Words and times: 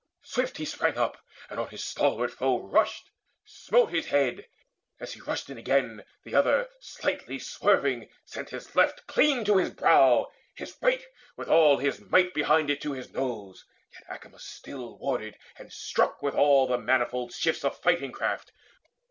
Swift 0.23 0.57
he 0.57 0.65
sprang 0.65 0.97
up, 0.97 1.23
and 1.47 1.59
on 1.59 1.69
his 1.69 1.83
stalwart 1.83 2.33
foe 2.33 2.59
Rushed, 2.67 3.11
smote 3.45 3.91
his 3.91 4.07
head: 4.07 4.47
as 4.99 5.13
he 5.13 5.21
rushed 5.21 5.47
in 5.51 5.59
again, 5.59 6.03
The 6.23 6.33
other, 6.33 6.69
slightly 6.79 7.37
swerving, 7.37 8.09
sent 8.25 8.49
his 8.49 8.75
left 8.75 9.05
Clean 9.05 9.45
to 9.45 9.57
his 9.57 9.69
brow; 9.69 10.31
his 10.55 10.75
right, 10.81 11.05
with 11.37 11.49
all 11.49 11.77
his 11.77 11.99
might 11.99 12.33
Behind 12.33 12.71
it, 12.71 12.81
to 12.81 12.93
his 12.93 13.11
nose. 13.11 13.63
Yet 13.93 14.05
Acamas 14.09 14.41
still 14.43 14.97
Warded 14.97 15.37
and 15.59 15.71
struck 15.71 16.23
with 16.23 16.33
all 16.33 16.65
the 16.65 16.79
manifold 16.79 17.31
shifts 17.31 17.63
Of 17.63 17.77
fighting 17.79 18.11
craft. 18.11 18.51